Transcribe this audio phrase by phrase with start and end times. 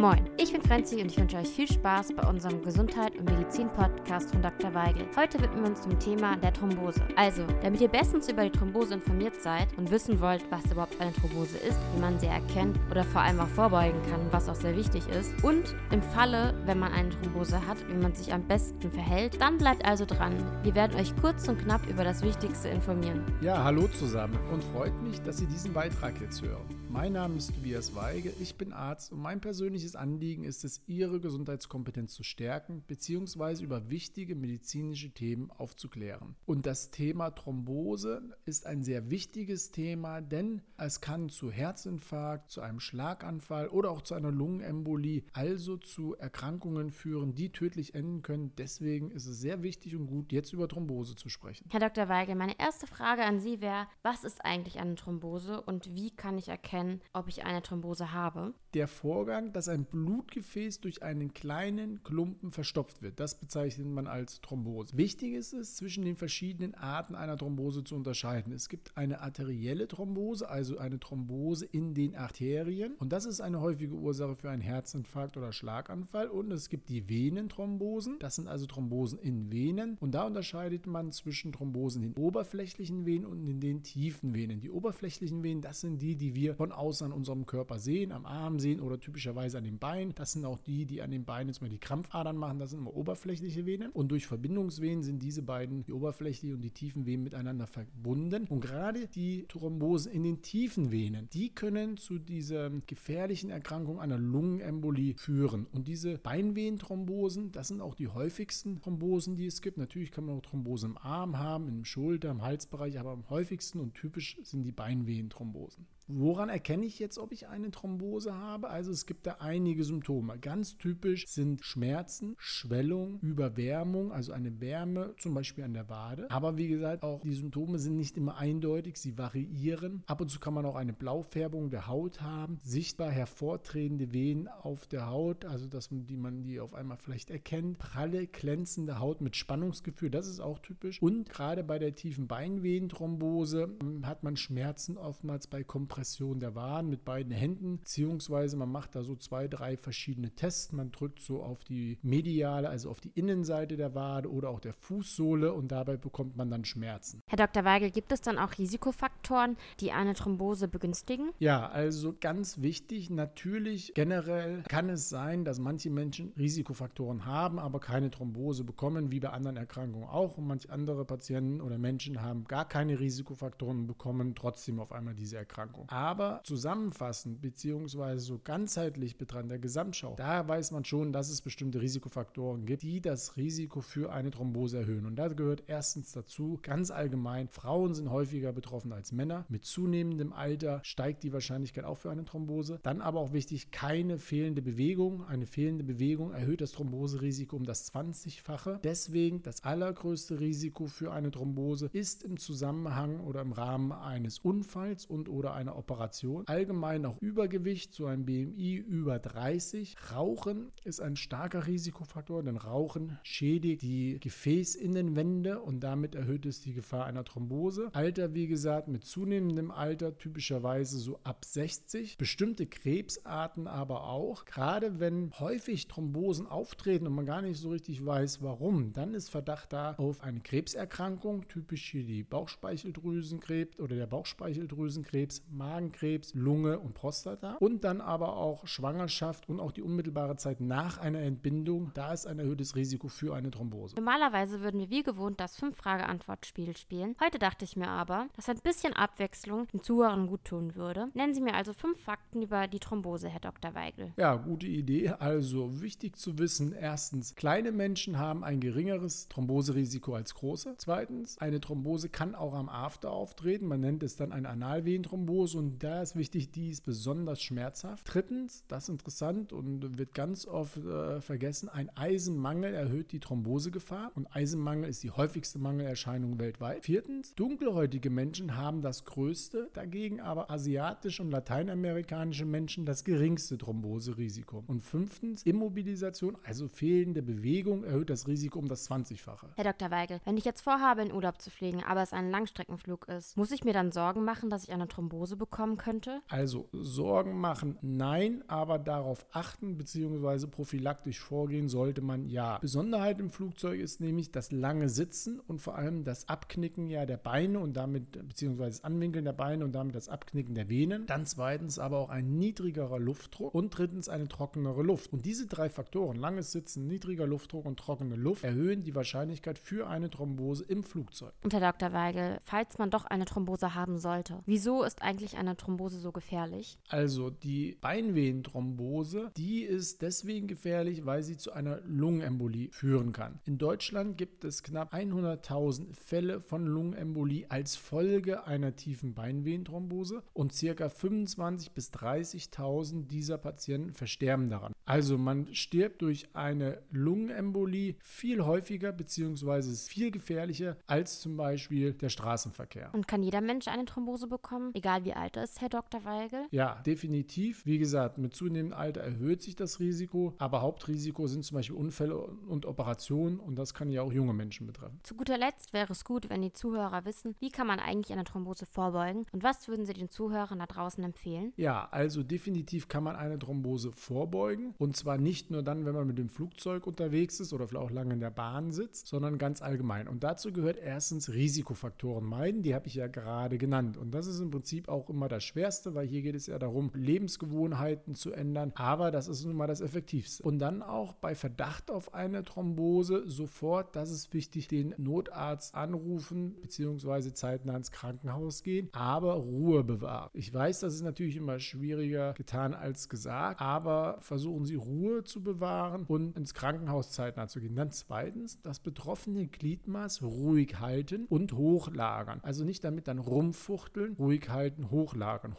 [0.00, 3.68] Moin, ich bin Franzi und ich wünsche euch viel Spaß bei unserem Gesundheit und Medizin
[3.68, 4.72] Podcast von Dr.
[4.72, 5.04] Weigel.
[5.14, 7.02] Heute widmen wir uns dem Thema der Thrombose.
[7.16, 11.12] Also, damit ihr bestens über die Thrombose informiert seid und wissen wollt, was überhaupt eine
[11.12, 14.74] Thrombose ist, wie man sie erkennt oder vor allem auch vorbeugen kann, was auch sehr
[14.74, 18.90] wichtig ist und im Falle, wenn man eine Thrombose hat, wie man sich am besten
[18.90, 20.32] verhält, dann bleibt also dran.
[20.62, 23.22] Wir werden euch kurz und knapp über das Wichtigste informieren.
[23.42, 26.64] Ja, hallo zusammen und freut mich, dass Sie diesen Beitrag jetzt hören.
[26.92, 31.20] Mein Name ist Tobias Weige, ich bin Arzt und mein persönliches Anliegen ist es, Ihre
[31.20, 33.62] Gesundheitskompetenz zu stärken bzw.
[33.62, 36.34] über wichtige medizinische Themen aufzuklären.
[36.46, 42.60] Und das Thema Thrombose ist ein sehr wichtiges Thema, denn es kann zu Herzinfarkt, zu
[42.60, 48.52] einem Schlaganfall oder auch zu einer Lungenembolie, also zu Erkrankungen führen, die tödlich enden können.
[48.58, 51.68] Deswegen ist es sehr wichtig und gut, jetzt über Thrombose zu sprechen.
[51.70, 52.08] Herr Dr.
[52.08, 56.36] Weigel, meine erste Frage an Sie wäre, was ist eigentlich eine Thrombose und wie kann
[56.36, 58.54] ich erkennen, erkennen, ob ich eine Thrombose habe.
[58.74, 64.40] Der Vorgang, dass ein Blutgefäß durch einen kleinen Klumpen verstopft wird, das bezeichnet man als
[64.40, 64.96] Thrombose.
[64.96, 68.52] Wichtig ist es, zwischen den verschiedenen Arten einer Thrombose zu unterscheiden.
[68.52, 72.94] Es gibt eine arterielle Thrombose, also eine Thrombose in den Arterien.
[72.98, 76.28] Und das ist eine häufige Ursache für einen Herzinfarkt oder Schlaganfall.
[76.28, 78.18] Und es gibt die Venenthrombosen.
[78.20, 79.96] Das sind also Thrombosen in Venen.
[79.98, 84.60] Und da unterscheidet man zwischen Thrombosen in den oberflächlichen Venen und in den tiefen Venen.
[84.60, 88.12] Die oberflächlichen Venen, das sind die, die wir von von außen an unserem Körper sehen,
[88.12, 90.14] am Arm sehen oder typischerweise an den Beinen.
[90.14, 92.58] Das sind auch die, die an den Beinen jetzt mal die Krampfadern machen.
[92.58, 93.90] Das sind immer oberflächliche Venen.
[93.90, 98.46] Und durch Verbindungsvenen sind diese beiden, die oberflächlichen und die tiefen Venen, miteinander verbunden.
[98.48, 104.18] Und gerade die Thrombosen in den tiefen Venen, die können zu dieser gefährlichen Erkrankung einer
[104.18, 105.66] Lungenembolie führen.
[105.72, 109.78] Und diese Beinvenenthrombosen, das sind auch die häufigsten Thrombosen, die es gibt.
[109.78, 113.80] Natürlich kann man auch Thrombose im Arm haben, im Schulter, im Halsbereich, aber am häufigsten
[113.80, 115.86] und typisch sind die Beinvenenthrombosen.
[116.12, 118.68] Woran erkenne ich jetzt, ob ich eine Thrombose habe?
[118.68, 120.38] Also es gibt da einige Symptome.
[120.38, 126.28] Ganz typisch sind Schmerzen, Schwellung, Überwärmung, also eine Wärme, zum Beispiel an der Wade.
[126.30, 130.02] Aber wie gesagt, auch die Symptome sind nicht immer eindeutig, sie variieren.
[130.06, 134.86] Ab und zu kann man auch eine Blaufärbung der Haut haben, sichtbar hervortretende Venen auf
[134.88, 139.20] der Haut, also dass man die, man die auf einmal vielleicht erkennt, pralle, glänzende Haut
[139.20, 141.00] mit Spannungsgefühl, das ist auch typisch.
[141.00, 146.54] Und gerade bei der tiefen Beinvenenthrombose hm, hat man Schmerzen oftmals bei Kompressionen Kompression der
[146.54, 150.72] Waden mit beiden Händen, beziehungsweise man macht da so zwei, drei verschiedene Tests.
[150.72, 154.72] Man drückt so auf die mediale, also auf die Innenseite der Wade oder auch der
[154.72, 157.22] Fußsohle und dabei bekommt man dann Schmerzen.
[157.26, 157.66] Herr Dr.
[157.66, 161.32] Weigel, gibt es dann auch Risikofaktoren, die eine Thrombose begünstigen?
[161.38, 167.78] Ja, also ganz wichtig, natürlich generell kann es sein, dass manche Menschen Risikofaktoren haben, aber
[167.78, 170.38] keine Thrombose bekommen, wie bei anderen Erkrankungen auch.
[170.38, 175.14] Und manche andere Patienten oder Menschen haben gar keine Risikofaktoren und bekommen trotzdem auf einmal
[175.14, 175.89] diese Erkrankung.
[175.90, 181.80] Aber zusammenfassend beziehungsweise so ganzheitlich betrachtet, der Gesamtschau, da weiß man schon, dass es bestimmte
[181.80, 185.04] Risikofaktoren gibt, die das Risiko für eine Thrombose erhöhen.
[185.04, 189.46] Und da gehört erstens dazu, ganz allgemein, Frauen sind häufiger betroffen als Männer.
[189.48, 192.78] Mit zunehmendem Alter steigt die Wahrscheinlichkeit auch für eine Thrombose.
[192.84, 195.24] Dann aber auch wichtig, keine fehlende Bewegung.
[195.24, 198.78] Eine fehlende Bewegung erhöht das Thromboserisiko um das 20-fache.
[198.84, 205.04] Deswegen das allergrößte Risiko für eine Thrombose ist im Zusammenhang oder im Rahmen eines Unfalls
[205.04, 206.44] und oder einer Operation.
[206.46, 209.96] Allgemein auch Übergewicht, so ein BMI über 30.
[210.14, 216.72] Rauchen ist ein starker Risikofaktor, denn Rauchen schädigt die Gefäßinnenwände und damit erhöht es die
[216.72, 217.90] Gefahr einer Thrombose.
[217.92, 222.18] Alter, wie gesagt, mit zunehmendem Alter typischerweise so ab 60.
[222.18, 224.44] Bestimmte Krebsarten aber auch.
[224.44, 229.30] Gerade wenn häufig Thrombosen auftreten und man gar nicht so richtig weiß, warum, dann ist
[229.30, 236.94] Verdacht da auf eine Krebserkrankung, typisch hier die Bauchspeicheldrüsenkrebs oder der Bauchspeicheldrüsenkrebs, Magenkrebs, Lunge und
[236.94, 237.56] Prostata.
[237.60, 241.90] Und dann aber auch Schwangerschaft und auch die unmittelbare Zeit nach einer Entbindung.
[241.92, 243.94] Da ist ein erhöhtes Risiko für eine Thrombose.
[243.94, 247.14] Normalerweise würden wir wie gewohnt das Fünf-Frage-Antwort-Spiel spielen.
[247.22, 251.08] Heute dachte ich mir aber, dass ein bisschen Abwechslung den Zuhörern gut tun würde.
[251.12, 253.74] Nennen Sie mir also fünf Fakten über die Thrombose, Herr Dr.
[253.74, 254.12] Weigel.
[254.16, 255.10] Ja, gute Idee.
[255.10, 260.74] Also wichtig zu wissen, erstens, kleine Menschen haben ein geringeres Thromboserisiko als große.
[260.78, 263.66] Zweitens, eine Thrombose kann auch am After auftreten.
[263.66, 268.06] Man nennt es dann eine Analvenenthrombose groß und da ist wichtig, die ist besonders schmerzhaft.
[268.12, 274.12] Drittens, das ist interessant und wird ganz oft äh, vergessen, ein Eisenmangel erhöht die Thrombosegefahr
[274.14, 276.84] und Eisenmangel ist die häufigste Mangelerscheinung weltweit.
[276.84, 284.64] Viertens, dunkelhäutige Menschen haben das größte, dagegen aber asiatische und lateinamerikanische Menschen das geringste Thromboserisiko.
[284.66, 289.48] Und fünftens, Immobilisation, also fehlende Bewegung, erhöht das Risiko um das 20-fache.
[289.56, 289.90] Herr Dr.
[289.90, 293.50] Weigel, wenn ich jetzt vorhabe, in Urlaub zu fliegen, aber es ein Langstreckenflug ist, muss
[293.50, 296.22] ich mir dann Sorgen machen, dass ich eine Thrombose bekommen könnte?
[296.28, 300.46] Also Sorgen machen, nein, aber darauf achten bzw.
[300.46, 302.58] prophylaktisch vorgehen sollte man ja.
[302.58, 307.16] Besonderheit im Flugzeug ist nämlich das lange Sitzen und vor allem das Abknicken ja der
[307.16, 308.66] Beine und damit bzw.
[308.66, 311.06] das Anwinkeln der Beine und damit das Abknicken der Venen.
[311.06, 315.12] Dann zweitens aber auch ein niedrigerer Luftdruck und drittens eine trockenere Luft.
[315.12, 319.88] Und diese drei Faktoren, langes Sitzen, niedriger Luftdruck und trockene Luft, erhöhen die Wahrscheinlichkeit für
[319.88, 321.32] eine Thrombose im Flugzeug.
[321.42, 321.92] Und Herr Dr.
[321.92, 326.78] Weigel, falls man doch eine Thrombose haben sollte, wieso ist eigentlich eine Thrombose so gefährlich?
[326.88, 333.40] Also die Beinvenenthrombose, die ist deswegen gefährlich, weil sie zu einer Lungenembolie führen kann.
[333.44, 340.52] In Deutschland gibt es knapp 100.000 Fälle von Lungenembolie als Folge einer tiefen Beinvenenthrombose und
[340.52, 340.86] ca.
[340.86, 344.72] 25.000 bis 30.000 dieser Patienten versterben daran.
[344.84, 349.74] Also man stirbt durch eine Lungenembolie viel häufiger bzw.
[349.88, 352.90] viel gefährlicher als zum Beispiel der Straßenverkehr.
[352.92, 356.04] Und kann jeder Mensch eine Thrombose bekommen, egal wie ist, Herr Dr.
[356.04, 356.46] Weigel?
[356.50, 357.66] Ja, definitiv.
[357.66, 362.16] Wie gesagt, mit zunehmendem Alter erhöht sich das Risiko, aber Hauptrisiko sind zum Beispiel Unfälle
[362.16, 364.98] und Operationen und das kann ja auch junge Menschen betreffen.
[365.02, 368.24] Zu guter Letzt wäre es gut, wenn die Zuhörer wissen, wie kann man eigentlich eine
[368.24, 371.52] Thrombose vorbeugen und was würden Sie den Zuhörern da draußen empfehlen?
[371.56, 376.06] Ja, also definitiv kann man eine Thrombose vorbeugen und zwar nicht nur dann, wenn man
[376.06, 379.60] mit dem Flugzeug unterwegs ist oder vielleicht auch lange in der Bahn sitzt, sondern ganz
[379.60, 380.08] allgemein.
[380.08, 383.96] Und dazu gehört erstens Risikofaktoren meiden, die habe ich ja gerade genannt.
[383.96, 386.90] Und das ist im Prinzip auch immer das Schwerste, weil hier geht es ja darum,
[386.94, 388.72] Lebensgewohnheiten zu ändern.
[388.76, 390.42] Aber das ist nun mal das Effektivste.
[390.42, 396.54] Und dann auch bei Verdacht auf eine Thrombose sofort, das ist wichtig, den Notarzt anrufen
[396.62, 397.32] bzw.
[397.32, 400.30] zeitnah ins Krankenhaus gehen, aber Ruhe bewahren.
[400.32, 405.42] Ich weiß, das ist natürlich immer schwieriger getan als gesagt, aber versuchen Sie Ruhe zu
[405.42, 407.74] bewahren und ins Krankenhaus zeitnah zu gehen.
[407.74, 412.40] Dann zweitens, das betroffene Gliedmaß ruhig halten und hochlagern.
[412.42, 414.99] Also nicht damit dann rumfuchteln, ruhig halten, hochlagern,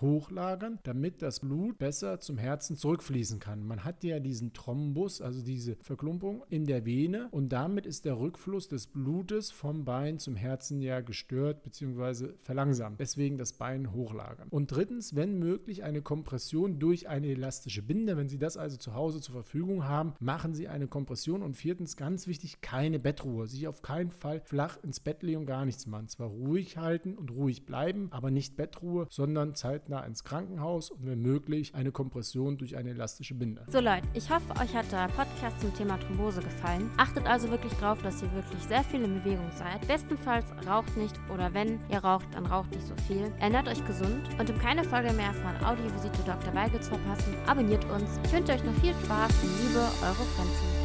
[0.02, 3.66] hochlagern, damit das Blut besser zum Herzen zurückfließen kann.
[3.66, 8.20] Man hat ja diesen Thrombus, also diese Verklumpung in der Vene und damit ist der
[8.20, 12.34] Rückfluss des Blutes vom Bein zum Herzen ja gestört bzw.
[12.40, 13.00] verlangsamt.
[13.00, 14.48] Deswegen das Bein hochlagern.
[14.50, 18.18] Und drittens, wenn möglich, eine Kompression durch eine elastische Binde.
[18.18, 21.96] Wenn Sie das also zu Hause zur Verfügung haben, machen Sie eine Kompression und viertens,
[21.96, 23.48] ganz wichtig, keine Bettruhe.
[23.48, 26.08] Sich auf keinen Fall flach ins Bett legen und gar nichts machen.
[26.08, 31.22] Zwar ruhig halten und ruhig bleiben, aber nicht Bettruhe, sondern zeitnah ins Krankenhaus und wenn
[31.22, 33.64] möglich eine Kompression durch eine elastische Binde.
[33.68, 36.90] So Leute, ich hoffe, euch hat der Podcast zum Thema Thrombose gefallen.
[36.98, 39.88] Achtet also wirklich darauf, dass ihr wirklich sehr viel in Bewegung seid.
[39.88, 43.32] Bestenfalls raucht nicht oder wenn ihr raucht, dann raucht nicht so viel.
[43.40, 46.54] Ernährt euch gesund und um keine Folge mehr von Audiovisite Dr.
[46.54, 48.20] Weigel zu verpassen, abonniert uns.
[48.24, 50.81] Ich wünsche euch noch viel Spaß und Liebe, eure Franzi.